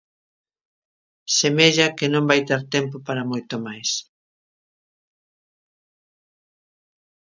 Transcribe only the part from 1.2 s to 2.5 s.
Semella que non vai